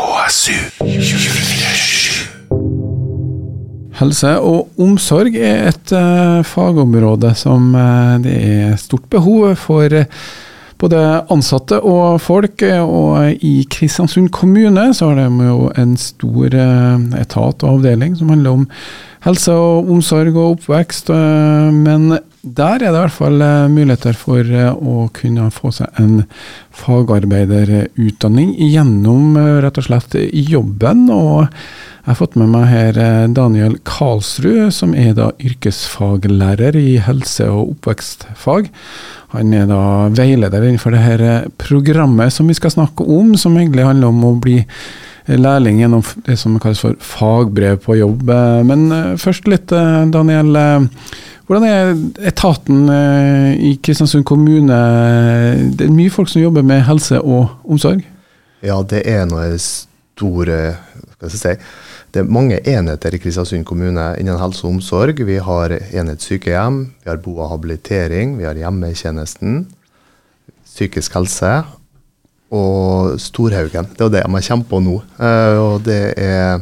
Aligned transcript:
KSU 0.00 0.54
247. 0.80 2.28
Helse 4.00 4.30
og 4.40 4.70
omsorg 4.80 5.34
er 5.36 5.66
et 5.68 5.92
uh, 5.92 6.40
fagområde 6.46 7.34
som 7.36 7.74
uh, 7.76 8.16
det 8.24 8.36
er 8.38 8.78
stort 8.80 9.10
behov 9.12 9.52
for 9.60 9.92
Uh, 9.92 10.06
både 10.80 10.96
ansatte 11.28 11.76
og 11.84 12.22
folk. 12.24 12.62
Og 12.80 13.44
i 13.44 13.66
Kristiansund 13.68 14.30
kommune 14.32 14.94
så 14.96 15.10
har 15.10 15.20
de 15.20 15.44
jo 15.44 15.68
en 15.76 15.92
stor 16.00 16.56
etat 17.20 17.60
og 17.60 17.74
avdeling 17.74 18.16
som 18.16 18.32
handler 18.32 18.62
om 18.62 18.64
helse 19.24 19.52
og 19.52 19.90
omsorg 19.92 20.36
og 20.36 20.56
oppvekst. 20.56 21.10
eh, 21.10 21.70
Men 21.72 22.18
der 22.42 22.74
er 22.74 22.78
det 22.78 22.88
i 22.88 22.96
hvert 22.96 23.12
fall 23.12 23.42
eh, 23.42 23.68
muligheter 23.68 24.16
for 24.16 24.40
eh, 24.40 24.72
å 24.72 25.10
kunne 25.12 25.50
få 25.52 25.72
seg 25.76 25.88
en 26.00 26.24
fagarbeiderutdanning 26.72 28.54
gjennom 28.56 29.36
rett 29.60 29.78
og 29.78 29.84
slett 29.84 30.16
jobben. 30.32 31.10
og 31.10 31.48
jeg 32.00 32.16
har 32.16 32.16
fått 32.16 32.36
med 32.40 32.48
meg 32.48 32.64
her 32.66 33.28
Daniel 33.28 33.76
Karlsrud, 33.84 34.72
som 34.72 34.94
er 34.94 35.12
da 35.14 35.30
yrkesfaglærer 35.38 36.74
i 36.74 36.96
helse- 36.98 37.50
og 37.50 37.76
oppvekstfag. 37.76 38.70
Han 39.36 39.52
er 39.52 39.66
da 39.68 40.08
veileder 40.08 40.64
innenfor 40.64 40.96
det 40.96 41.04
her 41.04 41.48
programmet 41.58 42.32
som 42.32 42.48
vi 42.48 42.56
skal 42.56 42.72
snakke 42.72 43.04
om, 43.04 43.36
som 43.36 43.54
egentlig 43.54 43.84
handler 43.84 44.08
om 44.08 44.24
å 44.24 44.40
bli 44.40 44.64
lærling 45.38 45.80
gjennom 45.80 46.02
det 46.26 46.36
som 46.40 46.58
kalles 46.62 46.80
for 46.82 46.96
fagbrev 47.04 47.80
på 47.84 47.98
jobb. 47.98 48.28
Eh, 48.30 48.62
Men 48.66 48.92
eh, 48.92 49.16
først 49.20 49.48
litt, 49.48 49.72
eh, 49.72 50.06
Daniel. 50.10 50.56
Hvordan 51.50 51.66
er 51.66 52.28
etaten 52.30 52.84
i 53.58 53.72
Kristiansund 53.82 54.22
kommune? 54.24 54.76
Det 55.74 55.88
er 55.88 55.90
mye 55.90 56.12
folk 56.14 56.28
som 56.30 56.42
jobber 56.44 56.62
med 56.62 56.84
helse 56.86 57.18
og 57.18 57.48
omsorg? 57.66 58.04
Ja, 58.62 58.76
det 58.86 59.02
er 59.10 59.24
noe 59.26 59.58
store 59.58 60.60
skal 61.16 61.26
jeg 61.26 61.40
si? 61.40 61.54
Det 62.14 62.22
er 62.22 62.30
mange 62.30 62.60
enheter 62.70 63.14
i 63.14 63.18
Kristiansund 63.18 63.66
kommune 63.66 64.12
innen 64.20 64.38
helse 64.38 64.62
og 64.62 64.76
omsorg. 64.76 65.18
Vi 65.26 65.40
har 65.42 65.74
enhetssykehjem, 65.74 66.78
vi 67.02 67.10
har 67.10 67.18
bo 67.18 67.40
og 67.40 67.50
habilitering, 67.50 68.38
vi 68.38 68.46
har 68.46 68.54
hjemmetjenesten, 68.54 69.64
psykisk 70.70 71.18
helse 71.18 71.52
og 72.50 73.18
Storhaugen. 73.22 73.88
Det 73.96 74.06
er 74.06 74.14
det 74.16 74.24
jeg 74.24 74.46
kommer 74.48 74.70
på 74.70 74.80
nå. 74.82 74.96
Eh, 75.18 75.58
og 75.58 75.84
det 75.86 76.02
er 76.18 76.60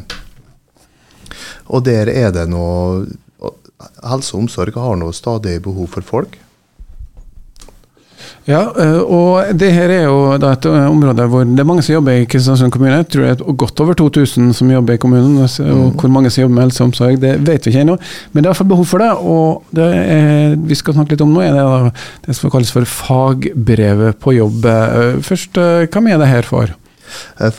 Og 1.68 1.84
der 1.84 2.08
er 2.08 2.30
det 2.32 2.48
noe 2.48 3.06
Helse 4.02 4.34
og 4.34 4.42
omsorg 4.42 4.74
har 4.74 4.96
nå 4.98 5.12
stadig 5.14 5.60
behov 5.62 5.86
for 5.92 6.02
folk. 6.02 6.38
Ja, 8.48 8.62
eh, 8.80 9.00
og 9.04 9.50
det 9.60 9.68
her 9.76 9.90
er 9.92 10.06
jo 10.06 10.20
et 10.32 10.66
eh, 10.70 10.84
område 10.88 11.26
hvor 11.28 11.44
det 11.44 11.60
er 11.60 11.66
mange 11.68 11.82
som 11.84 11.98
jobber 11.98 12.16
i 12.16 12.28
Kristiansund 12.32 12.72
kommune. 12.72 13.02
Jeg 13.02 13.08
tror 13.12 13.26
det 13.26 13.32
er 13.34 13.56
godt 13.60 13.82
over 13.84 13.98
2000 13.98 14.54
som 14.56 14.70
jobber 14.72 14.96
i 14.96 15.00
kommunen. 15.02 15.36
og 15.42 15.98
hvor 16.00 16.08
mange 16.08 16.30
som 16.32 16.46
jobber 16.46 16.54
med 16.56 16.64
helse 16.64 16.80
og 16.80 16.88
omsorg, 16.88 17.20
det 17.20 17.34
vet 17.44 17.66
vi 17.66 17.74
ikke 17.74 17.82
ennå. 17.84 17.98
Men 18.32 18.42
det 18.42 18.48
er 18.48 18.54
iallfall 18.54 18.70
behov 18.72 18.88
for 18.88 19.04
det. 19.04 19.10
Og 19.20 19.76
det 19.76 19.90
er, 20.00 20.56
vi 20.56 20.80
skal 20.80 20.96
snakke 20.96 21.12
litt 21.12 21.26
om 21.26 21.36
nå, 21.36 21.44
er 21.44 21.58
det 21.58 21.92
det 22.24 22.38
som 22.38 22.54
kalles 22.54 22.72
for 22.72 22.88
fagbrevet 22.88 24.16
på 24.24 24.36
jobb. 24.38 24.64
Eh, 24.64 25.20
Først, 25.28 25.60
hva 25.60 26.04
er 26.08 26.24
det 26.24 26.32
her 26.32 26.48
for? 26.48 26.72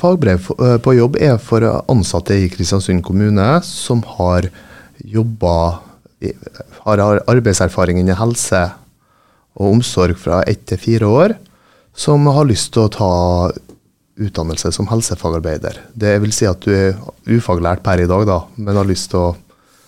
Fagbrev 0.01 0.49
på 0.81 0.97
jobb 0.97 1.21
er 1.21 1.37
for 1.37 1.69
ansatte 1.89 2.33
i 2.33 2.49
Kristiansund 2.49 3.05
kommune 3.05 3.47
som 3.65 4.01
har 4.17 4.49
jobba 5.05 5.55
har 6.83 7.01
arbeidserfaring 7.29 8.01
innen 8.01 8.17
helse 8.17 8.65
og 9.59 9.73
omsorg 9.75 10.17
fra 10.19 10.41
ett 10.47 10.63
til 10.69 10.79
fire 10.79 11.09
år, 11.09 11.35
som 11.95 12.25
har 12.31 12.47
lyst 12.47 12.71
til 12.73 12.87
å 12.87 12.93
ta 12.93 13.11
utdannelse 14.19 14.71
som 14.75 14.87
helsefagarbeider. 14.89 15.79
Det 15.95 16.17
vil 16.23 16.33
si 16.35 16.47
at 16.49 16.63
du 16.63 16.71
er 16.75 16.97
ufaglært 17.29 17.83
per 17.85 18.01
i 18.03 18.07
dag, 18.09 18.25
da, 18.27 18.41
men 18.59 18.79
har 18.79 18.87
lyst 18.87 19.11
til 19.13 19.29
å 19.29 19.29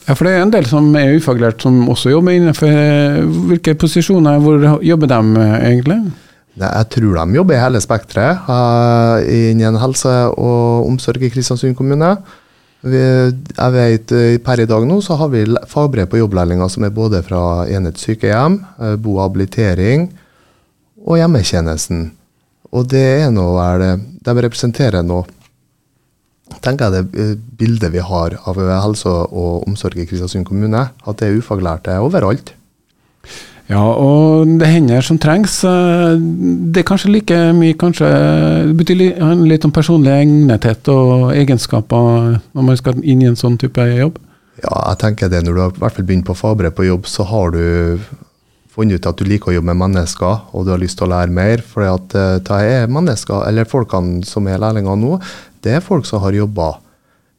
Ja, 0.08 0.16
for 0.16 0.26
det 0.26 0.34
er 0.34 0.44
en 0.44 0.52
del 0.54 0.66
som 0.66 0.88
er 0.98 1.14
ufaglært 1.14 1.62
som 1.62 1.84
også 1.92 2.10
jobber 2.10 2.34
innenfor 2.34 2.72
eh, 2.74 3.20
Hvilke 3.52 3.76
posisjoner, 3.78 4.40
hvor 4.42 4.80
jobber 4.82 5.12
de 5.12 5.20
eh, 5.44 5.58
egentlig? 5.70 6.00
Jeg 6.58 6.88
tror 6.96 7.20
de 7.20 7.38
jobber 7.38 7.56
i 7.56 7.62
hele 7.62 7.80
spekteret 7.80 8.50
uh, 8.50 9.22
innen 9.24 9.78
helse 9.80 10.12
og 10.34 10.90
omsorg 10.90 11.24
i 11.24 11.30
Kristiansund 11.32 11.78
kommune. 11.78 12.10
Vi, 12.82 12.98
jeg 12.98 13.74
vet 13.76 14.12
eh, 14.18 14.40
Per 14.42 14.64
i 14.64 14.66
dag 14.70 14.86
nå 14.90 14.96
så 15.06 15.14
har 15.20 15.30
vi 15.30 15.44
fagbrev 15.70 16.08
på 16.10 16.18
jobblærlinger 16.18 16.70
som 16.72 16.86
er 16.88 16.96
både 16.96 17.22
fra 17.22 17.68
enhet 17.70 18.02
sykehjem, 18.02 18.58
eh, 18.82 18.96
bo 18.98 19.20
og 19.20 19.28
habilitering 19.28 20.08
og 21.06 21.20
hjemmetjenesten. 21.20 22.08
Og 22.74 22.88
det 22.90 23.06
er 23.26 23.30
nå 23.34 23.46
vel 23.58 23.84
De 24.24 24.34
representerer 24.48 25.04
nå 25.06 25.22
tenker 26.60 26.90
jeg 26.90 26.94
det 26.98 27.22
eh, 27.22 27.36
bildet 27.38 27.94
vi 27.94 28.02
har 28.04 28.36
av 28.50 28.58
helse 28.58 29.12
og 29.12 29.68
omsorg 29.68 30.02
i 30.02 30.08
Kristiansund 30.10 30.48
kommune. 30.50 30.88
At 31.06 31.22
det 31.22 31.30
er 31.30 31.38
ufaglærte 31.38 32.00
overalt. 32.02 32.56
Ja, 33.72 33.84
og 33.96 34.50
det 34.60 34.68
hender 34.68 35.06
som 35.06 35.20
trengs. 35.22 35.62
Det 35.64 36.82
er 36.82 36.88
kanskje 36.88 37.14
like 37.14 37.38
mye 37.56 37.78
kanskje, 37.80 38.10
Det 38.68 38.76
betyr 38.76 39.00
litt 39.48 39.68
om 39.68 39.72
personlig 39.72 40.12
egnethet 40.12 40.90
og 40.92 41.32
egenskaper 41.32 42.42
når 42.52 42.68
man 42.68 42.80
skal 42.80 43.00
inn 43.00 43.24
i 43.24 43.30
en 43.30 43.40
sånn 43.40 43.56
type 43.62 43.86
jobb. 43.96 44.20
Ja, 44.62 44.76
jeg 44.92 45.00
tenker 45.06 45.32
det. 45.32 45.46
Når 45.46 45.56
du 45.56 45.62
har 45.64 45.72
i 45.72 45.82
hvert 45.86 45.96
fall 45.96 46.08
begynt 46.10 46.28
på 46.28 46.36
fagbrev 46.38 46.76
på 46.76 46.90
jobb, 46.90 47.08
så 47.08 47.24
har 47.30 47.56
du 47.56 47.64
funnet 48.72 49.00
ut 49.00 49.08
at 49.10 49.20
du 49.20 49.26
liker 49.28 49.52
å 49.52 49.56
jobbe 49.56 49.72
med 49.72 49.82
mennesker, 49.88 50.44
og 50.52 50.66
du 50.66 50.74
har 50.74 50.82
lyst 50.82 51.00
til 51.00 51.08
å 51.08 51.14
lære 51.14 51.34
mer. 51.36 51.64
For 51.66 51.88
at 51.88 52.16
eh, 52.18 52.38
det 52.44 52.60
er 52.76 52.92
mennesker, 52.92 53.48
eller 53.48 53.70
folkene 53.70 54.22
som 54.28 54.48
er 54.52 54.62
lærlinger 54.62 55.00
nå, 55.00 55.18
det 55.64 55.78
er 55.78 55.86
folk 55.86 56.08
som 56.10 56.24
har 56.26 56.36
jobba 56.36 56.74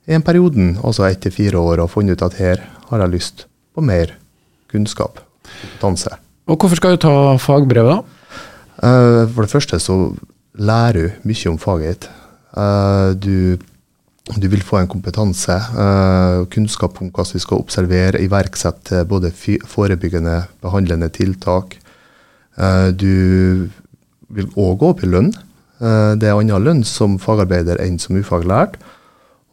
i 0.09 0.16
en 0.16 0.25
periode, 0.25 0.72
altså 0.82 1.06
ett 1.06 1.22
til 1.22 1.34
fire 1.34 1.60
år, 1.60 1.84
og 1.84 1.93
funnet 1.93 2.19
ut 2.19 2.26
at 2.26 2.41
her 2.41 2.66
har 2.88 3.04
jeg 3.04 3.14
lyst 3.14 3.47
på 3.72 3.84
mer 3.84 4.16
kunnskap, 4.72 5.22
kompetanse. 5.60 6.22
Og 6.50 6.58
hvorfor 6.58 6.78
skal 6.78 6.97
du 6.97 7.03
ta 7.04 7.36
fagbrev, 7.38 7.86
da? 7.86 7.98
Uh, 8.82 9.28
For 9.30 9.44
det 9.44 9.53
første 9.53 9.78
så 9.78 9.98
lærer 10.58 10.97
du 10.98 11.28
mye 11.28 11.50
om 11.53 11.58
faget 11.58 11.92
ditt. 11.92 12.08
Uh, 12.56 13.12
Du, 13.14 13.58
du 14.38 14.48
vil 14.48 14.62
få 14.62 14.81
en 14.81 14.88
kompetanse, 14.91 15.54
uh, 15.75 16.44
kunnskap 16.50 17.00
om 17.02 17.10
hva 17.10 17.25
vi 17.32 17.41
skal 17.42 17.62
observere, 17.62 18.20
iverksette 18.22 19.04
både 19.08 19.32
forebyggende, 19.66 20.42
behandlende 20.62 21.08
tiltak. 21.14 21.78
Eh, 22.58 22.91
Du 22.92 23.69
vil 24.32 24.48
òg 24.56 24.78
gå 24.81 24.91
opp 24.92 25.02
i 25.04 25.08
lønn. 25.08 25.32
Eh, 25.81 26.14
Det 26.16 26.28
er 26.28 26.36
annen 26.36 26.64
lønn 26.64 26.84
som 26.84 27.19
fagarbeider 27.19 27.81
enn 27.81 27.98
som 27.98 28.16
ufaglært. 28.16 28.76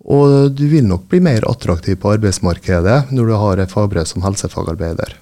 Og 0.05 0.55
du 0.55 0.67
vil 0.67 0.85
nok 0.88 1.07
bli 1.09 1.19
mer 1.19 1.44
attraktiv 1.47 1.99
på 1.99 2.13
arbeidsmarkedet 2.16 3.11
når 3.11 3.25
du 3.28 3.35
har 3.35 3.59
et 3.59 3.72
fagbrev 3.72 4.07
som 4.07 4.22
helsefagarbeider. 4.23 5.16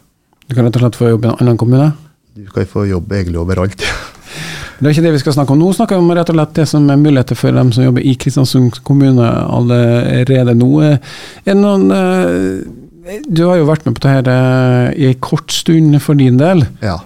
Du 0.47 0.55
kan 0.55 0.65
rett 0.67 0.77
og 0.79 0.83
slett 0.85 0.95
få 0.99 1.09
jobb 1.11 1.25
i 1.25 1.29
en 1.31 1.39
annen 1.41 1.57
kommune? 1.59 1.89
Du 2.37 2.45
kan 2.53 2.67
få 2.69 2.85
jobb 2.87 3.11
egentlig 3.11 3.39
overalt. 3.41 3.81
Det 4.77 4.85
er 4.85 4.93
ikke 4.93 5.03
det 5.07 5.11
vi 5.15 5.19
skal 5.23 5.33
snakke 5.33 5.55
om 5.55 5.59
nå. 5.59 5.71
snakker 5.73 5.97
vi 5.97 6.05
om 6.05 6.11
rett 6.13 6.29
og 6.29 6.37
slett 6.37 6.51
det 6.59 6.67
som 6.69 6.85
er 6.93 6.99
muligheter 7.01 7.35
for 7.39 7.55
dem 7.57 7.71
som 7.73 7.87
jobber 7.87 8.03
i 8.05 8.13
Kristiansund 8.21 8.77
kommune 8.85 9.25
allerede 9.25 10.53
nå. 10.59 10.69
Er 10.85 10.99
det 11.47 11.55
noen 11.57 11.87
eh, 11.91 13.17
Du 13.33 13.41
har 13.47 13.57
jo 13.57 13.65
vært 13.69 13.87
med 13.87 13.97
på 13.97 14.03
dette 14.05 14.35
eh, 14.37 14.91
i 15.01 15.09
en 15.09 15.19
kort 15.23 15.51
stund 15.55 15.97
for 16.03 16.19
din 16.19 16.37
del. 16.37 16.61
Ja. 16.85 16.99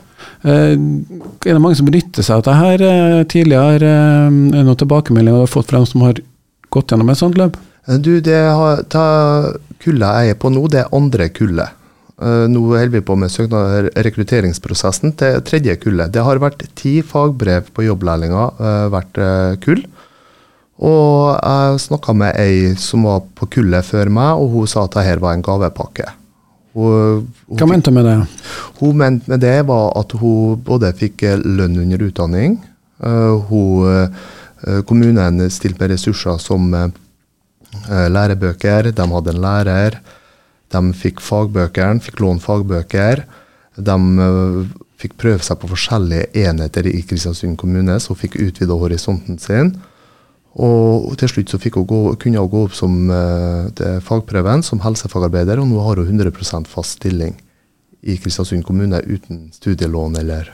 Eh, 0.43 0.75
Er 0.75 1.55
det 1.55 1.61
mange 1.63 1.79
som 1.79 1.87
benytter 1.87 2.27
seg 2.27 2.41
av 2.41 2.43
dette 2.43 2.59
her 2.59 3.23
tidligere? 3.31 3.79
Er 3.79 3.85
det 3.85 4.65
noen 4.67 4.77
tilbakemeldinger 4.83 5.39
du 5.39 5.45
har 5.47 5.53
fått 5.55 5.71
fra 5.71 5.79
dem 5.79 5.87
som 5.89 6.03
har 6.09 6.19
gått 6.75 6.91
gjennom 6.91 7.09
et 7.13 7.21
sånt 7.23 7.39
løp? 7.39 7.55
Du, 8.03 8.17
det 8.21 8.41
har, 8.51 8.83
ta 8.91 9.05
kullet 9.81 10.27
jeg 10.27 10.35
er 10.35 10.41
på 10.43 10.51
nå, 10.53 10.67
det 10.69 10.83
er 10.83 10.91
andre 10.93 11.31
kullet. 11.33 11.71
Eh, 12.21 12.45
Nå 12.51 12.61
holder 12.69 12.91
vi 12.93 13.01
på 13.01 13.15
med 13.17 13.31
søknad, 13.33 13.89
rekrutteringsprosessen 14.05 15.15
til 15.17 15.41
tredje 15.47 15.75
kullet. 15.81 16.11
Det 16.13 16.21
har 16.25 16.41
vært 16.43 16.67
ti 16.77 16.99
fagbrev 17.05 17.71
på 17.73 17.87
jobblærlinger 17.87 18.57
uh, 18.61 18.87
hvert 18.93 19.17
eh, 19.17 19.55
kull. 19.63 19.81
Og 20.81 21.37
jeg 21.37 21.81
snakka 21.83 22.13
med 22.17 22.37
ei 22.41 22.73
som 22.81 23.05
var 23.05 23.23
på 23.37 23.47
kullet 23.57 23.85
før 23.85 24.09
meg, 24.13 24.37
og 24.41 24.53
hun 24.55 24.69
sa 24.69 24.85
at 24.87 24.95
dette 24.97 25.21
var 25.21 25.37
en 25.37 25.43
gavepakke. 25.45 26.07
Hun, 26.73 27.25
hun 27.49 27.59
Hva 27.59 27.67
mente 27.67 27.91
hun 27.91 27.97
med 27.99 28.07
det? 28.07 28.45
hun 28.79 28.95
mente 29.01 29.27
med 29.27 29.41
det 29.43 29.57
var 29.67 29.89
at 29.99 30.13
hun 30.21 30.61
både 30.65 30.93
fikk 30.97 31.25
eh, 31.27 31.41
lønn 31.41 31.81
under 31.83 32.05
utdanning, 32.05 32.59
eh, 33.01 33.49
hun, 33.49 33.91
eh, 34.65 34.79
kommunen 34.89 35.41
stilte 35.51 35.81
med 35.81 35.95
ressurser 35.97 36.37
som 36.41 36.69
eh, 36.77 36.87
eh, 37.89 38.07
lærebøker, 38.13 38.93
de 38.93 39.09
hadde 39.17 39.35
en 39.35 39.41
lærer, 39.49 40.01
de 40.71 40.81
fikk 40.97 41.21
fagbøkene, 41.23 42.01
fikk 42.03 42.21
låne 42.23 42.43
fagbøker, 42.43 43.23
de 43.77 43.97
eh, 44.25 44.57
fikk 45.01 45.15
prøve 45.21 45.43
seg 45.45 45.57
på 45.61 45.69
forskjellige 45.71 46.29
enheter 46.45 46.87
i 46.91 47.01
Kristiansund 47.07 47.57
kommune, 47.57 47.97
så 47.99 48.15
fikk 48.17 48.37
utvida 48.41 48.77
horisonten 48.77 49.39
sin. 49.41 49.73
Og 50.61 51.13
til 51.17 51.31
slutt 51.31 51.53
så 51.53 51.57
hun 51.79 51.87
gå, 51.87 51.99
kunne 52.19 52.41
hun 52.43 52.49
gå 52.51 52.65
opp 52.67 52.73
som 52.75 52.97
til 53.77 54.01
fagprøven 54.03 54.65
som 54.67 54.81
helsefagarbeider, 54.83 55.61
og 55.63 55.69
nå 55.69 55.79
har 55.85 56.01
hun 56.01 56.19
100 56.19 56.67
fast 56.67 56.99
stilling 56.99 57.37
i 58.01 58.17
Kristiansund 58.17 58.65
kommune 58.67 58.99
uten 59.07 59.49
studielån 59.53 60.17
eller 60.21 60.49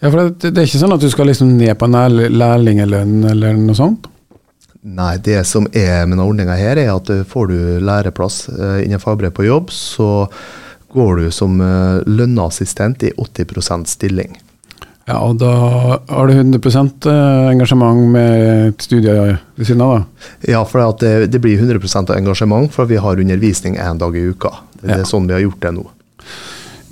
Ja, 0.00 0.10
for 0.10 0.28
det, 0.28 0.52
det 0.52 0.60
er 0.60 0.68
ikke 0.68 0.78
sånn 0.78 0.94
at 0.94 1.02
du 1.02 1.08
skal 1.10 1.26
liksom 1.30 1.56
ned 1.56 1.72
på 1.80 1.88
en 1.88 1.96
lær- 1.96 2.30
lærlingelønn 2.30 3.24
eller 3.32 3.56
noe 3.58 3.76
sånt? 3.76 4.06
Nei, 4.86 5.16
det 5.18 5.40
som 5.50 5.64
er 5.74 6.04
med 6.06 6.14
denne 6.14 6.24
ordninga 6.28 6.54
her, 6.54 6.78
er 6.78 6.92
at 6.94 7.08
eh, 7.10 7.24
får 7.26 7.48
du 7.50 7.56
læreplass 7.82 8.44
eh, 8.54 8.84
innen 8.84 9.02
fagbrev 9.02 9.32
på 9.34 9.46
jobb, 9.48 9.72
så 9.74 10.28
går 10.94 11.22
du 11.24 11.30
som 11.34 11.56
eh, 11.60 12.04
lønna 12.06 12.44
assistent 12.46 13.02
i 13.02 13.10
80% 13.18 13.90
stilling. 13.90 14.36
Ja, 15.06 15.20
og 15.22 15.36
da 15.38 15.50
har 16.10 16.30
du 16.30 16.34
100 16.34 16.60
eh, 17.10 17.48
engasjement 17.50 18.04
med 18.14 18.78
studier 18.82 19.36
ved 19.58 19.66
siden 19.68 19.82
av, 19.82 19.96
da? 19.96 20.30
Ja, 20.54 20.62
for 20.66 20.82
at 20.86 21.02
det, 21.02 21.12
det 21.34 21.42
blir 21.42 21.58
100% 21.62 22.14
engasjement, 22.14 22.70
for 22.74 22.86
vi 22.90 22.98
har 23.02 23.18
undervisning 23.22 23.78
én 23.82 23.98
dag 24.02 24.14
i 24.18 24.22
uka. 24.30 24.54
Det, 24.80 24.86
Ja. 24.92 25.00
er 25.00 25.10
sånn 25.10 25.26
vi 25.26 25.34
har 25.34 25.42
gjort 25.42 25.62
det 25.66 25.74
nå. 25.80 25.86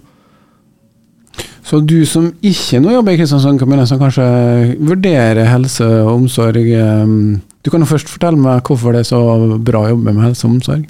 Så 1.65 1.81
du 1.85 1.99
som 2.09 2.31
ikke 2.45 2.79
nå 2.81 2.95
jobber 2.95 3.13
i 3.13 3.19
Kristiansand 3.19 3.61
kommune, 3.61 3.85
som 3.89 4.01
kanskje 4.01 4.25
vurderer 4.79 5.45
helse 5.49 5.85
og 5.85 6.11
omsorg 6.15 6.61
eh, 6.61 7.15
Du 7.65 7.71
kan 7.73 7.81
jo 7.81 7.89
først 7.89 8.09
fortelle 8.09 8.41
meg 8.41 8.65
hvorfor 8.65 8.93
det 8.93 9.03
er 9.03 9.09
så 9.09 9.21
bra 9.57 9.85
å 9.85 9.93
jobbe 9.93 10.13
med 10.13 10.25
helse 10.25 10.47
og 10.47 10.57
omsorg? 10.57 10.85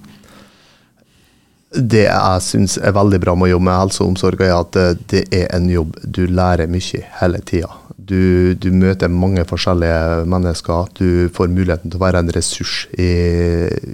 Det 1.75 2.05
jeg 2.05 2.43
syns 2.43 2.77
er 2.79 2.95
veldig 2.95 3.19
bra 3.19 3.35
med 3.35 3.49
å 3.49 3.55
jobbe 3.57 3.67
med 3.67 3.81
helse 3.81 4.03
og 4.03 4.13
omsorg, 4.13 4.39
er 4.39 4.55
at 4.55 4.79
eh, 4.79 4.93
det 5.11 5.27
er 5.35 5.49
en 5.57 5.67
jobb 5.67 5.99
du 6.03 6.23
lærer 6.31 6.71
mye 6.71 7.03
hele 7.19 7.43
tida. 7.43 7.73
Du, 8.05 8.53
du 8.53 8.69
møter 8.75 9.09
mange 9.09 9.45
forskjellige 9.49 10.25
mennesker. 10.29 10.89
Du 10.97 11.29
får 11.33 11.53
muligheten 11.53 11.91
til 11.91 11.99
å 11.99 12.05
være 12.05 12.21
en 12.21 12.33
ressurs 12.35 12.85
i, 12.93 13.11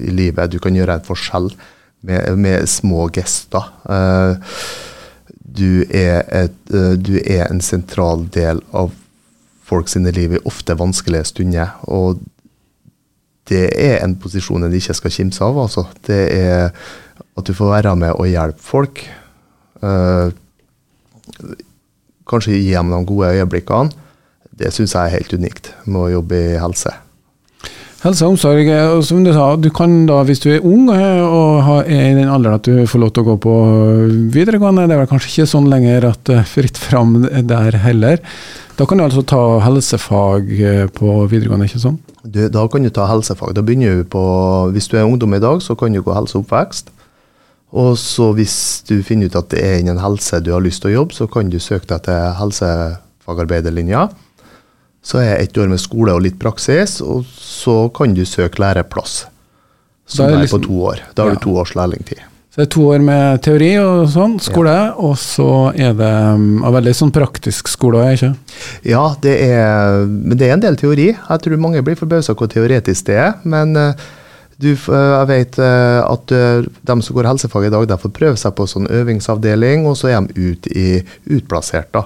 i 0.07 0.11
livet. 0.11 0.51
Du 0.51 0.59
kan 0.63 0.75
gjøre 0.75 0.99
en 0.99 1.05
forskjell 1.05 1.51
med, 2.07 2.33
med 2.41 2.67
små 2.69 3.07
gester. 3.15 3.69
Eh, 3.87 4.57
du, 5.61 5.85
er 5.87 6.25
et, 6.43 6.59
eh, 6.73 6.97
du 6.99 7.15
er 7.21 7.47
en 7.47 7.63
sentral 7.63 8.27
del 8.33 8.59
av 8.75 8.91
folk 9.71 9.87
sine 9.87 10.11
liv 10.15 10.35
i 10.35 10.43
ofte 10.49 10.75
vanskelige 10.75 11.31
stunder. 11.31 11.77
og 11.87 12.19
det 13.51 13.67
er 13.75 13.97
en 13.99 14.13
posisjon 14.15 14.63
en 14.63 14.75
ikke 14.75 14.95
skal 14.95 15.11
kimse 15.11 15.43
av. 15.43 15.57
Altså. 15.59 15.83
Det 16.07 16.21
er 16.31 16.69
at 17.37 17.47
du 17.47 17.53
får 17.55 17.71
være 17.73 17.95
med 17.99 18.13
og 18.15 18.29
hjelpe 18.29 18.63
folk. 18.63 19.01
Eh, 19.81 20.31
kanskje 22.31 22.57
gi 22.57 22.73
dem 22.73 22.91
de 22.93 23.03
gode 23.05 23.29
øyeblikkene. 23.35 23.91
Det 24.57 24.73
syns 24.75 24.93
jeg 24.95 25.07
er 25.07 25.15
helt 25.19 25.33
unikt 25.37 25.71
med 25.85 26.01
å 26.07 26.11
jobbe 26.19 26.37
i 26.37 26.59
helse. 26.61 26.91
Helse 28.01 28.25
og 28.25 28.33
omsorg, 28.33 28.65
og 28.97 29.03
som 29.05 29.19
du 29.21 29.29
sa, 29.33 29.51
du 29.61 29.67
kan 29.69 30.07
da, 30.09 30.23
hvis 30.25 30.39
du 30.41 30.47
er 30.49 30.63
ung 30.65 30.87
og 30.89 31.61
har- 31.67 31.83
er 31.85 32.07
i 32.11 32.15
den 32.17 32.29
alderen 32.33 32.55
at 32.57 32.63
du 32.65 32.87
får 32.89 32.99
lov 32.99 33.11
til 33.13 33.23
å 33.23 33.27
gå 33.29 33.35
på 33.43 33.53
videregående, 34.33 34.87
det 34.87 34.95
er 34.95 35.03
vel 35.03 35.11
kanskje 35.11 35.29
ikke 35.35 35.51
sånn 35.51 35.69
lenger 35.69 36.07
at 36.09 36.23
det 36.25 36.37
er 36.39 36.47
fritt 36.49 36.77
fram 36.81 37.21
der 37.29 37.77
heller. 37.77 38.17
Da 38.77 38.87
kan 38.89 38.97
du 38.97 39.03
altså 39.03 39.21
ta 39.27 39.59
helsefag 39.61 40.49
eh, 40.59 40.87
på 40.87 41.27
videregående, 41.29 41.67
ikke 41.69 41.83
sånn? 41.83 41.99
Du, 42.25 42.47
da 42.49 42.63
kan 42.67 42.81
du 42.81 42.89
ta 42.89 43.05
helsefag. 43.05 43.53
Da 43.53 43.61
begynner 43.61 43.99
du 44.01 44.03
på, 44.09 44.23
Hvis 44.73 44.87
du 44.89 44.97
er 44.97 45.05
ungdom 45.05 45.35
i 45.35 45.39
dag, 45.43 45.61
så 45.61 45.77
kan 45.77 45.93
du 45.93 46.01
gå 46.01 46.13
helse 46.15 46.35
og 46.39 46.45
oppvekst. 46.47 46.89
Og 47.71 47.93
så 47.97 48.33
hvis 48.35 48.55
du 48.87 48.97
finner 49.07 49.29
ut 49.31 49.35
at 49.39 49.49
det 49.53 49.61
er 49.63 49.77
innen 49.79 50.01
helse 50.03 50.41
du 50.43 50.51
har 50.51 50.63
lyst 50.63 50.81
til 50.83 50.91
å 50.91 50.95
jobbe, 51.01 51.15
så 51.15 51.27
kan 51.31 51.49
du 51.49 51.57
søke 51.59 51.87
deg 51.87 52.03
til 52.03 52.33
helsefagarbeiderlinja. 52.39 54.09
Så 55.01 55.21
er 55.23 55.39
ett 55.39 55.57
år 55.57 55.69
med 55.71 55.79
skole 55.81 56.13
og 56.13 56.21
litt 56.25 56.37
praksis, 56.39 56.99
og 57.01 57.23
så 57.31 57.87
kan 57.95 58.13
du 58.13 58.25
søke 58.27 58.59
læreplass. 58.61 59.25
Som 60.05 60.25
er 60.27 60.33
er 60.33 60.41
liksom- 60.43 60.61
på 60.61 60.67
to 60.67 60.81
år. 60.91 60.99
Da 61.15 61.23
har 61.23 61.29
Ja. 61.31 61.35
du 61.35 61.39
to 61.41 61.57
års 61.57 61.73
lærlingtid. 61.73 62.19
Så 62.51 62.55
det 62.57 62.67
er 62.67 62.69
to 62.75 62.81
år 62.81 62.99
med 63.01 63.41
teori 63.41 63.77
og 63.79 64.09
sånn, 64.09 64.37
skole, 64.41 64.93
og 64.97 65.15
så 65.15 65.71
er 65.73 65.93
det 65.93 66.01
en 66.01 66.59
veldig 66.59 66.93
sånn 66.93 67.11
praktisk 67.11 67.69
skole 67.69 67.93
òg, 67.93 68.13
ikke 68.17 68.35
Ja, 68.83 69.15
det 69.21 69.41
er, 69.41 70.05
men 70.05 70.37
det 70.37 70.49
er 70.49 70.53
en 70.53 70.59
del 70.59 70.75
teori. 70.75 71.15
Jeg 71.29 71.41
tror 71.41 71.57
mange 71.57 71.81
blir 71.81 71.95
forbausa 71.95 72.35
hvor 72.35 72.49
teoretisk 72.49 73.05
det 73.05 73.15
er. 73.15 73.33
Men 73.45 73.77
eh, 73.77 73.93
du, 74.61 74.71
eh, 74.71 75.11
jeg 75.11 75.27
vet 75.29 75.59
eh, 75.61 75.99
at 76.05 76.33
eh, 76.35 76.67
de 76.89 76.95
som 77.01 77.17
går 77.17 77.29
helsefag 77.31 77.67
i 77.67 77.73
dag, 77.73 77.87
de 77.89 77.97
får 78.03 78.13
prøve 78.15 78.39
seg 78.39 78.53
på 78.57 78.67
sånn 78.69 78.89
øvingsavdeling, 78.91 79.87
og 79.89 79.97
så 79.99 80.11
er 80.11 80.27
de 80.27 80.51
ut 80.51 80.69
i, 80.71 80.87
utplassert 81.33 81.91
da, 81.95 82.05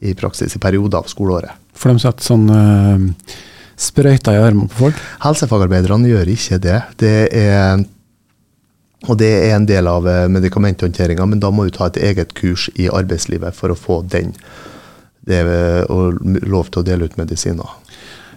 i 0.00 0.16
praksis 0.18 0.56
i 0.56 0.62
perioder 0.62 1.02
av 1.02 1.10
skoleåret. 1.12 1.56
For 1.76 1.92
de 1.92 2.02
setter 2.02 2.26
sånn 2.26 2.48
uh, 2.52 3.36
sprøyter 3.80 4.36
i 4.36 4.42
armene 4.42 4.68
på 4.72 4.82
folk. 4.86 5.00
Helsefagarbeiderne 5.22 6.10
gjør 6.10 6.32
ikke 6.34 6.60
det. 6.60 6.80
Det 7.00 7.16
er 7.36 7.86
og 9.08 9.16
det 9.16 9.30
er 9.32 9.54
en 9.56 9.64
del 9.64 9.86
av 9.88 10.04
medikamenthåndteringa, 10.28 11.24
men 11.24 11.40
da 11.40 11.48
må 11.48 11.64
du 11.64 11.70
ta 11.72 11.86
et 11.88 11.96
eget 12.04 12.34
kurs 12.36 12.66
i 12.76 12.90
arbeidslivet 12.92 13.56
for 13.56 13.72
å 13.72 13.78
få 13.78 14.02
den. 14.12 14.34
Det 15.24 15.38
er 15.40 15.88
lov 15.88 16.68
til 16.68 16.82
å 16.82 16.84
dele 16.84 17.08
ut 17.08 17.16
medisiner. 17.16 17.78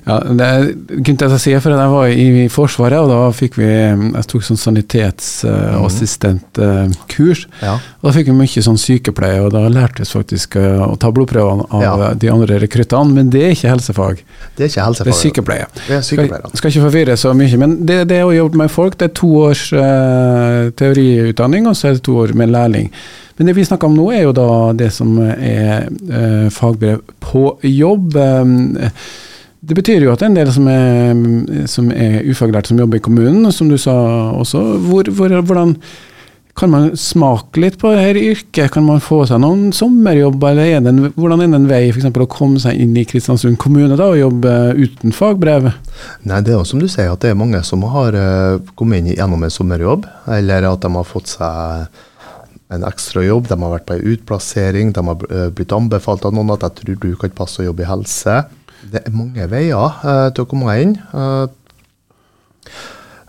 Ja, 0.04 0.18
det 0.20 0.76
kunne 1.06 1.30
jeg 1.32 1.40
si, 1.40 1.54
for 1.64 1.72
jeg 1.72 1.92
var 1.94 2.08
i 2.12 2.50
Forsvaret, 2.52 3.00
og 3.00 3.08
da 3.08 3.32
fikk 3.36 3.56
vi 3.60 3.68
Jeg 3.70 4.24
tok 4.28 4.44
sånn 4.44 4.58
sanitetassistentkurs. 4.60 7.46
Ja. 7.62 7.74
Og 8.02 8.06
da 8.10 8.14
fikk 8.18 8.28
vi 8.32 8.36
mye 8.42 8.62
sånn 8.68 8.78
sykepleie, 8.82 9.40
og 9.46 9.50
da 9.56 9.62
lærte 9.72 10.04
vi 10.04 10.08
faktisk 10.10 10.50
uh, 10.60 10.84
å 10.90 10.92
ta 11.00 11.08
blodprøvene 11.16 11.64
av 11.72 11.82
Ja. 11.84 11.92
de 12.20 12.28
andre 12.34 12.56
rekruttene, 12.60 13.14
men 13.16 13.26
det 13.34 13.42
er 13.44 13.52
ikke 13.56 13.70
helsefag. 13.72 14.16
Det 14.58 14.64
er 14.66 14.70
ikke 14.70 14.94
Det 15.04 15.14
er 15.14 15.22
sykepleie. 15.22 15.66
Det 15.88 15.96
er 15.98 16.02
Skal, 16.04 16.30
skal 16.54 16.70
ikke 16.72 16.88
forvirre 16.90 17.16
så 17.18 17.34
mye, 17.34 17.58
men 17.58 17.86
det, 17.86 18.08
det 18.12 18.22
å 18.24 18.32
jobbe 18.36 18.58
med 18.58 18.72
folk, 18.72 18.98
det 19.00 19.06
er 19.12 19.16
to 19.16 19.30
års 19.48 19.74
uh, 19.74 20.70
teoriutdanning, 20.76 21.68
og 21.68 21.76
så 21.80 21.88
er 21.88 21.92
det 21.98 22.04
to 22.04 22.18
år 22.18 22.34
med 22.36 22.50
lærling. 22.52 22.92
Men 23.38 23.48
det 23.48 23.56
vi 23.58 23.66
snakker 23.66 23.88
om 23.90 23.96
nå, 23.98 24.12
er 24.14 24.22
jo 24.28 24.34
da 24.36 24.48
det 24.78 24.92
som 24.94 25.16
er 25.24 25.88
eh, 25.90 26.50
fagbrev 26.54 27.00
på 27.24 27.58
jobb. 27.66 28.16
Eh, 28.16 28.90
det 29.64 29.78
betyr 29.78 30.04
jo 30.04 30.14
at 30.14 30.20
det 30.20 30.28
er 30.28 30.32
en 30.32 30.40
del 30.40 30.50
som 30.52 30.66
er, 30.68 31.68
som 31.72 31.92
er 31.96 32.24
ufaglært 32.28 32.68
som 32.68 32.80
jobber 32.82 33.00
i 33.00 33.04
kommunen, 33.04 33.48
som 33.56 33.70
du 33.72 33.78
sa 33.80 33.94
også. 34.36 34.62
Hvor, 34.84 35.08
hvor, 35.16 35.36
hvordan 35.40 35.78
kan 36.60 36.70
man 36.70 36.92
smake 37.00 37.62
litt 37.64 37.80
på 37.82 37.94
dette 37.96 38.22
yrket? 38.22 38.74
Kan 38.76 38.86
man 38.86 39.02
få 39.02 39.24
seg 39.30 39.40
noen 39.42 39.72
sommerjobb, 39.74 40.44
eller 40.50 40.68
er 40.68 40.90
en, 40.92 41.08
hvordan 41.16 41.42
er 41.42 41.54
det 41.54 41.60
en 41.62 41.70
vei 41.72 41.82
for 41.88 42.02
eksempel, 42.02 42.26
å 42.28 42.30
komme 42.30 42.62
seg 42.62 42.78
inn 42.84 42.94
i 43.00 43.06
Kristiansund 43.10 43.58
kommune 43.62 43.96
da, 43.98 44.12
og 44.12 44.20
jobbe 44.20 44.54
uten 44.78 45.16
fagbrev? 45.16 45.72
Nei, 46.28 46.42
det 46.44 46.54
er 46.54 46.60
jo 46.60 46.68
som 46.68 46.84
du 46.84 46.90
sier, 46.92 47.14
at 47.14 47.24
det 47.24 47.32
er 47.32 47.40
mange 47.40 47.64
som 47.66 47.86
har 47.96 48.18
eh, 48.20 48.60
kommet 48.78 49.02
inn 49.02 49.14
gjennom 49.16 49.48
en 49.48 49.54
sommerjobb, 49.54 50.10
eller 50.38 50.70
at 50.70 50.84
de 50.84 50.92
har 50.94 51.08
fått 51.08 51.34
seg 51.38 51.88
en 52.74 52.86
ekstra 52.88 53.24
jobb, 53.24 53.48
de 53.48 53.58
har 53.64 53.74
vært 53.78 53.88
på 53.88 53.96
en 53.96 54.12
utplassering, 54.14 54.92
de 54.94 55.06
har 55.08 55.26
eh, 55.32 55.48
blitt 55.56 55.74
anbefalt 55.74 56.28
av 56.28 56.36
noen 56.36 56.54
at 56.54 56.68
jeg 56.68 56.82
tror 56.82 57.00
du 57.02 57.16
kan 57.22 57.34
passe 57.38 57.64
å 57.64 57.72
jobbe 57.72 57.86
i 57.86 57.90
helse. 57.90 58.44
Det 58.92 59.04
er 59.04 59.16
mange 59.16 59.46
veier 59.52 60.00
uh, 60.04 60.30
til 60.34 60.46
å 60.46 60.50
komme 60.50 60.76
inn. 60.82 60.96
Uh, 61.14 61.46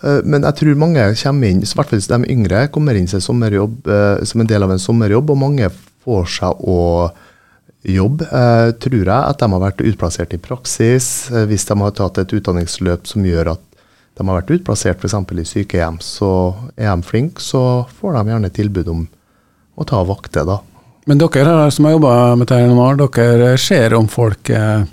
uh, 0.02 0.20
men 0.26 0.46
jeg 0.48 0.58
tror 0.60 0.80
mange 0.80 1.04
kommer 1.20 1.50
inn, 1.50 1.62
i 1.62 1.68
hvert 1.70 1.92
fall 1.92 2.08
de 2.14 2.32
yngre, 2.34 2.66
kommer 2.74 2.98
inn 2.98 3.10
som, 3.10 3.42
en 3.44 4.50
del 4.50 4.66
av 4.66 4.74
en 4.74 4.82
sommerjobb, 4.82 5.30
og 5.30 5.40
mange 5.40 5.70
får 6.04 6.26
seg 6.38 6.66
å 6.66 6.80
jobbe, 7.84 8.24
tror 8.80 9.02
jeg, 9.02 9.12
at 9.12 9.40
de 9.42 9.46
har 9.52 9.60
vært 9.60 9.82
utplassert 9.84 10.32
i 10.32 10.40
praksis, 10.40 11.28
hvis 11.48 11.66
de 11.68 11.74
har 11.76 11.92
tatt 11.92 12.16
et 12.22 12.32
utdanningsløp 12.32 13.04
som 13.10 13.26
gjør 13.28 13.50
at 13.52 13.64
de 14.14 14.24
har 14.24 14.38
vært 14.38 14.52
utplassert 14.54 15.02
f.eks. 15.02 15.16
i 15.34 15.44
sykehjem, 15.48 15.98
så 16.00 16.30
er 16.76 16.92
de 16.92 17.06
flinke, 17.06 17.42
så 17.42 17.84
får 17.98 18.16
de 18.16 18.32
gjerne 18.32 18.52
tilbud 18.54 18.90
om 18.92 19.02
å 19.74 19.86
ta 19.88 20.00
vakter, 20.06 20.46
da. 20.46 20.60
Men 21.04 21.20
dere 21.20 21.68
som 21.74 21.84
har 21.84 21.96
jobba 21.96 22.12
med 22.38 22.46
dette 22.46 22.62
noen 22.64 22.80
år, 22.80 23.00
dere 23.02 23.56
ser 23.60 23.96
om 23.98 24.06
folk 24.08 24.48
eh, 24.54 24.86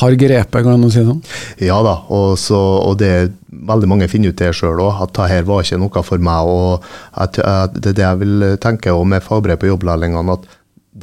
har 0.00 0.16
grepet, 0.16 0.64
kan 0.64 0.80
man 0.80 0.92
si 0.92 1.02
det 1.02 1.08
sånn? 1.10 1.20
Ja 1.60 1.82
da, 1.84 1.98
og, 2.08 2.38
så, 2.40 2.56
og 2.56 2.96
det 3.02 3.32
veldig 3.52 3.90
mange 3.90 4.08
finner 4.08 4.32
ut 4.32 4.40
det 4.40 4.52
sjøl 4.56 4.80
òg, 4.80 5.02
at 5.04 5.12
det 5.18 5.28
her 5.34 5.44
var 5.48 5.64
ikke 5.64 5.80
noe 5.82 6.04
for 6.06 6.24
meg. 6.24 6.48
og 6.48 6.86
at, 7.12 7.38
at 7.38 7.76
Det 7.76 7.92
er 7.92 7.98
det 7.98 8.06
jeg 8.06 8.20
vil 8.22 8.46
tenke 8.62 8.94
òg 8.94 9.04
med 9.12 9.24
fagbrev 9.24 9.60
på 9.60 9.68
jobblærlingene, 9.68 10.38
at 10.38 10.48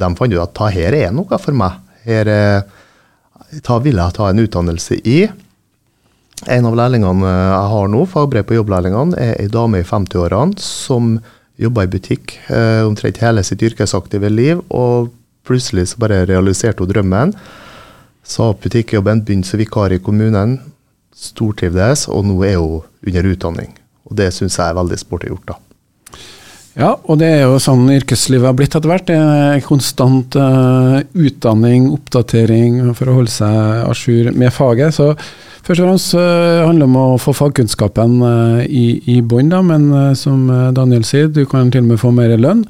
de 0.00 0.10
fant 0.18 0.34
ut 0.34 0.42
at 0.42 0.56
det 0.58 0.72
her 0.78 0.98
er 1.04 1.14
noe 1.14 1.38
for 1.38 1.56
meg. 1.56 1.78
Her 2.06 2.32
ta 3.66 3.78
vil 3.82 3.98
jeg 3.98 4.16
ta 4.16 4.30
en 4.30 4.42
utdannelse 4.42 5.00
i. 5.06 5.20
En 6.50 6.66
av 6.66 6.76
lærlingene 6.78 7.30
jeg 7.30 7.70
har 7.74 7.88
nå, 7.92 8.04
fagbrev 8.08 8.46
på 8.48 8.58
jobblærlingene, 8.58 9.18
er 9.18 9.38
ei 9.42 9.50
dame 9.52 9.82
i 9.82 9.86
50-årene 9.86 10.58
som 10.62 11.18
jobba 11.60 11.84
i 11.84 11.90
butikk 11.92 12.38
eh, 12.48 12.80
omtrent 12.86 13.20
hele 13.20 13.42
sitt 13.44 13.60
yrkesaktive 13.66 14.30
liv, 14.32 14.62
og 14.72 15.10
plutselig 15.44 15.90
så 15.90 16.00
bare 16.00 16.22
realiserte 16.30 16.80
hun 16.80 16.88
drømmen 16.88 17.34
Sa 18.30 18.52
opp 18.52 18.62
butikkjobben, 18.62 19.24
begynte 19.26 19.50
som 19.50 19.58
vikar 19.58 19.90
i 19.90 19.98
kommunen. 19.98 20.60
Stortrivdes, 21.10 22.06
og 22.08 22.28
nå 22.28 22.36
er 22.46 22.60
hun 22.60 22.84
under 23.02 23.26
utdanning. 23.32 23.74
Og 24.06 24.14
Det 24.16 24.30
syns 24.34 24.58
jeg 24.58 24.70
er 24.70 24.78
veldig 24.78 24.98
sporty 24.98 25.32
gjort. 25.32 25.46
da. 25.50 25.56
Ja, 26.78 26.94
og 27.02 27.18
det 27.18 27.26
er 27.26 27.42
jo 27.42 27.58
sånn 27.58 27.90
yrkeslivet 27.90 28.46
har 28.46 28.54
blitt 28.54 28.76
etter 28.76 28.86
hvert. 28.86 29.08
Det 29.10 29.16
er 29.18 29.64
konstant 29.66 30.36
uh, 30.38 31.02
utdanning, 31.18 31.90
oppdatering 31.90 32.94
for 32.94 33.10
å 33.10 33.16
holde 33.18 33.34
seg 33.34 33.50
à 33.82 33.90
jour 33.98 34.30
med 34.38 34.54
faget. 34.54 34.94
Så 34.94 35.10
først 35.66 35.82
og 35.82 35.88
fremst 35.88 36.14
uh, 36.14 36.62
handler 36.68 36.86
det 36.86 36.90
om 36.92 36.98
å 37.02 37.18
få 37.18 37.34
fagkunnskapen 37.34 38.16
uh, 38.22 38.62
i, 38.62 39.02
i 39.10 39.20
bånn, 39.20 39.50
men 39.66 40.14
som 40.14 40.46
Daniel 40.76 41.02
sier, 41.04 41.26
du 41.26 41.42
kan 41.50 41.74
til 41.74 41.82
og 41.82 41.90
med 41.90 42.02
få 42.06 42.14
mer 42.14 42.38
lønn. 42.38 42.62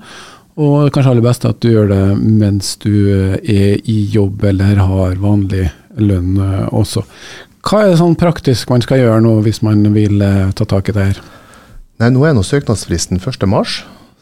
Og 0.58 0.90
kanskje 0.92 1.12
aller 1.12 1.24
best 1.24 1.46
at 1.46 1.60
du 1.62 1.70
gjør 1.70 1.90
det 1.92 2.04
mens 2.18 2.74
du 2.82 2.90
eh, 2.90 3.36
er 3.38 3.90
i 3.90 4.00
jobb 4.10 4.42
eller 4.50 4.80
har 4.82 5.20
vanlig 5.22 5.68
lønn 6.00 6.40
eh, 6.40 6.66
også. 6.74 7.04
Hva 7.66 7.82
er 7.84 7.92
det 7.92 8.00
sånn 8.00 8.16
praktisk 8.18 8.72
man 8.72 8.82
skal 8.82 9.02
gjøre 9.02 9.20
nå 9.22 9.36
hvis 9.44 9.62
man 9.62 9.84
vil 9.94 10.22
eh, 10.24 10.50
ta 10.56 10.66
tak 10.68 10.90
i 10.90 10.96
det 10.96 11.06
her? 11.12 11.20
Nei, 12.00 12.08
Nå 12.14 12.24
er 12.24 12.32
nå 12.34 12.42
søknadsfristen 12.46 13.20
1.3, 13.20 13.64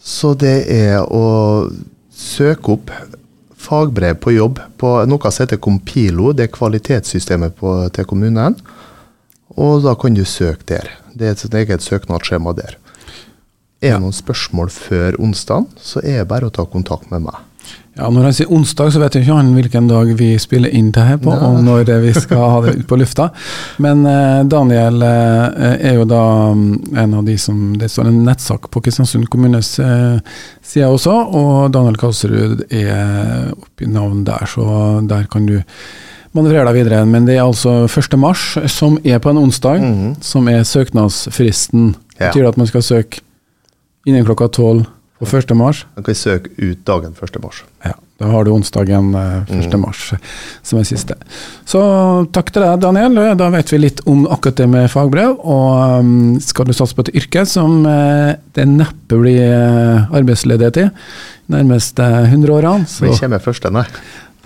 så 0.02 0.32
det 0.34 0.56
er 0.74 1.04
å 1.04 1.68
søke 2.10 2.74
opp 2.74 2.90
fagbrev 3.58 4.18
på 4.22 4.34
jobb 4.34 4.58
på 4.80 4.90
noe 5.06 5.30
som 5.30 5.44
heter 5.44 5.60
Compilo, 5.62 6.32
det 6.34 6.48
er 6.48 6.54
kvalitetssystemet 6.54 7.56
på, 7.58 7.74
til 7.94 8.06
kommunen. 8.08 8.58
Og 9.58 9.82
da 9.86 9.94
kan 9.98 10.14
du 10.14 10.24
søke 10.26 10.66
der. 10.68 10.90
Det 11.14 11.30
er 11.30 11.34
et 11.34 11.56
eget 11.62 11.82
søknadsskjema 11.82 12.54
der. 12.58 12.76
Er 13.78 13.94
det 13.94 14.02
noen 14.02 14.14
spørsmål 14.16 14.72
før 14.74 15.20
onsdag, 15.22 15.68
så 15.78 16.02
er 16.02 16.22
det 16.22 16.30
bare 16.30 16.48
å 16.48 16.54
ta 16.54 16.64
kontakt 16.66 17.12
med 17.12 17.28
meg. 17.28 17.44
Ja, 17.98 18.06
Når 18.14 18.28
han 18.28 18.34
sier 18.34 18.50
onsdag, 18.54 18.92
så 18.94 19.00
vet 19.02 19.16
jo 19.16 19.20
ikke 19.24 19.36
han 19.36 19.48
hvilken 19.56 19.88
dag 19.90 20.10
vi 20.18 20.28
spiller 20.38 20.70
inn 20.74 20.92
det 20.94 21.02
her 21.02 21.16
på, 21.18 21.32
ja. 21.34 21.48
og 21.48 21.64
når 21.66 21.88
vi 22.04 22.12
skal 22.14 22.42
ha 22.44 22.60
det 22.62 22.76
ut 22.78 22.86
på 22.90 22.98
lufta. 23.00 23.28
Men 23.82 24.04
eh, 24.06 24.42
Daniel 24.46 25.02
eh, 25.02 25.72
er 25.90 25.98
jo 25.98 26.06
da 26.06 26.22
mm, 26.54 26.94
en 27.02 27.16
av 27.18 27.26
de 27.26 27.34
som 27.42 27.74
Det 27.78 27.90
står 27.90 28.10
en 28.10 28.20
nettsak 28.26 28.70
på 28.70 28.82
Kristiansund 28.86 29.26
kommunes 29.30 29.72
eh, 29.82 30.38
side 30.62 30.90
også, 30.94 31.16
og 31.38 31.74
Daniel 31.74 31.98
Kalsrud 31.98 32.68
er 32.70 33.50
oppi 33.56 33.90
navn 33.90 34.22
der, 34.26 34.46
så 34.46 35.02
der 35.06 35.26
kan 35.30 35.50
du 35.50 35.58
manøvrere 36.38 36.70
deg 36.70 36.82
videre. 36.84 37.04
Men 37.06 37.26
det 37.26 37.38
er 37.38 37.46
altså 37.48 37.80
1. 37.90 38.18
mars, 38.18 38.52
som 38.70 39.00
er 39.02 39.18
på 39.18 39.34
en 39.34 39.42
onsdag, 39.42 39.82
mm 39.82 39.94
-hmm. 39.94 40.18
som 40.22 40.48
er 40.48 40.62
søknadsfristen. 40.62 41.96
Ja. 42.20 42.26
Betyr 42.26 42.42
det 42.42 42.48
at 42.48 42.56
man 42.56 42.66
skal 42.66 42.82
søke 42.82 43.20
innen 44.06 44.26
klokka 44.28 44.48
tolv 44.48 44.86
på 45.18 45.26
1. 45.26 45.50
mars. 45.58 45.86
Da 45.96 46.02
kan 46.02 46.12
vi 46.12 46.18
søke 46.18 46.50
ut 46.56 46.84
dagen 46.86 47.14
1. 47.16 47.38
mars. 47.42 47.64
Ja, 47.82 47.96
da 48.20 48.28
har 48.30 48.44
du 48.46 48.52
onsdagen 48.54 49.10
1. 49.14 49.50
Eh, 49.50 49.64
mm. 49.66 49.80
mars 49.82 50.12
som 50.62 50.78
er 50.78 50.86
siste. 50.86 51.16
Så 51.66 51.80
takk 52.34 52.52
til 52.54 52.62
deg, 52.62 52.78
Daniel. 52.84 53.18
Da 53.38 53.48
vet 53.50 53.72
vi 53.72 53.80
litt 53.82 54.04
om 54.06 54.28
akkurat 54.30 54.60
det 54.60 54.68
med 54.70 54.86
fagbrev. 54.92 55.34
Og 55.42 56.04
um, 56.04 56.38
skal 56.44 56.70
du 56.70 56.76
satse 56.76 56.94
på 56.94 57.08
et 57.08 57.16
yrke 57.18 57.42
som 57.50 57.82
det 57.82 58.68
neppe 58.70 59.18
blir 59.18 60.06
arbeidsledighet 60.14 60.84
i 60.84 60.88
nærmeste 61.48 62.04
100 62.04 62.52
årene 62.52 62.88
så 62.88 63.06
Vi 63.06 63.16
kommer 63.16 63.40
først, 63.42 63.64
nei. 63.72 63.86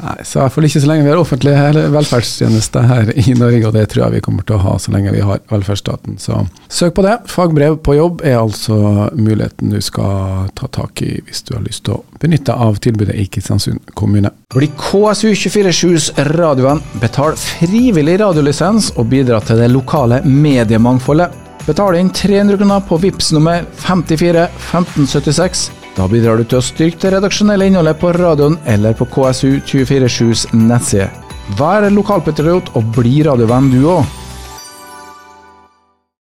Nei, 0.02 0.16
så 0.26 0.40
iallfall 0.40 0.66
ikke 0.66 0.80
så 0.82 0.88
lenge 0.90 1.04
vi 1.06 1.12
har 1.12 1.20
offentlig 1.20 1.52
velferdstjeneste 1.94 2.80
her 2.88 3.10
i 3.22 3.34
Norge, 3.38 3.60
og 3.68 3.74
det 3.76 3.84
tror 3.92 4.04
jeg 4.04 4.16
vi 4.16 4.22
kommer 4.26 4.46
til 4.46 4.56
å 4.56 4.62
ha 4.64 4.72
så 4.82 4.94
lenge 4.94 5.12
vi 5.14 5.22
har 5.22 5.42
velferdsstaten. 5.50 6.16
Så 6.18 6.40
søk 6.66 6.96
på 6.96 7.04
det. 7.06 7.20
Fagbrev 7.30 7.78
på 7.86 7.94
jobb 7.94 8.24
er 8.26 8.40
altså 8.40 9.08
muligheten 9.14 9.70
du 9.70 9.78
skal 9.84 10.48
ta 10.58 10.66
tak 10.74 11.04
i 11.06 11.12
hvis 11.22 11.44
du 11.46 11.54
har 11.54 11.62
lyst 11.62 11.84
til 11.86 12.00
å 12.00 12.18
benytte 12.22 12.56
av 12.66 12.80
tilbudet 12.82 13.14
i 13.14 13.28
Kristiansund 13.30 13.94
kommune. 13.98 14.32
Bli 14.54 14.70
KSU247s 14.80 16.10
radioen, 16.32 16.82
betal 17.02 17.38
frivillig 17.38 18.18
radiolisens 18.24 18.90
og 18.96 19.06
bidra 19.12 19.38
til 19.46 19.62
det 19.62 19.70
lokale 19.70 20.18
mediemangfoldet. 20.26 21.38
Betal 21.62 21.94
inn 21.94 22.10
300 22.10 22.58
kroner 22.58 22.82
på 22.88 22.98
VIPS 23.04 23.30
nummer 23.36 23.62
54 23.84 24.48
1576 24.50 25.68
da 25.96 26.06
bidrar 26.08 26.40
du 26.40 26.46
til 26.48 26.60
å 26.60 26.64
styrke 26.64 27.00
det 27.02 27.12
redaksjonelle 27.16 27.68
innholdet 27.68 28.00
på 28.00 28.14
radioen 28.16 28.56
eller 28.70 28.96
på 28.96 29.08
KSU247s 29.12 30.48
nettside. 30.56 31.10
Vær 31.58 31.84
lokalpatriot 31.92 32.72
og 32.78 32.92
bli 32.96 33.20
radiovenn 33.26 33.70
du 33.74 33.82
òg. 33.92 34.21